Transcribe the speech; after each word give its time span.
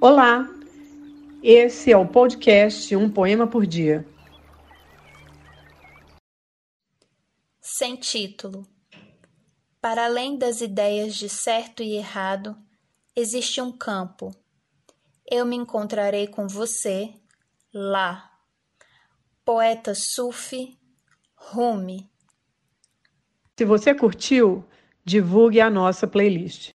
Olá, 0.00 0.48
esse 1.42 1.90
é 1.90 1.96
o 1.96 2.06
podcast 2.06 2.94
Um 2.94 3.10
Poema 3.10 3.48
por 3.48 3.66
Dia. 3.66 4.06
Sem 7.60 7.96
título. 7.96 8.64
Para 9.80 10.04
além 10.04 10.38
das 10.38 10.60
ideias 10.60 11.16
de 11.16 11.28
certo 11.28 11.82
e 11.82 11.96
errado, 11.96 12.56
existe 13.16 13.60
um 13.60 13.72
campo. 13.72 14.30
Eu 15.28 15.44
me 15.44 15.56
encontrarei 15.56 16.28
com 16.28 16.46
você 16.46 17.12
lá. 17.74 18.30
Poeta 19.44 19.94
Sufi 19.96 20.78
Rumi. 21.34 22.08
Se 23.58 23.64
você 23.64 23.92
curtiu, 23.92 24.64
divulgue 25.04 25.60
a 25.60 25.68
nossa 25.68 26.06
playlist. 26.06 26.66